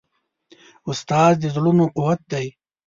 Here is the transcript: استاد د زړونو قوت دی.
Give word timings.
استاد 0.89 1.33
د 1.41 1.43
زړونو 1.55 1.85
قوت 1.95 2.21
دی. 2.31 2.47